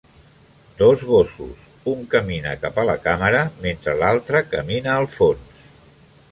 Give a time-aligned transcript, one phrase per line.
[0.79, 1.59] Dos gossos,
[1.91, 5.65] un camina cap a la càmera mentre l'altre camina al fons.